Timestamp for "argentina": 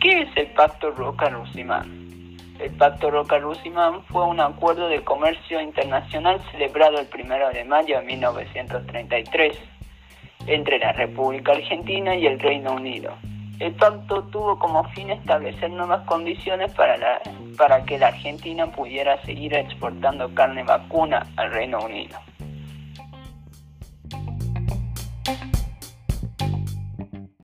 11.52-12.16, 18.06-18.72